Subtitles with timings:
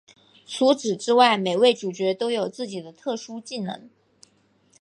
[0.47, 3.87] 除此之外每位主角都有自己的特殊技能。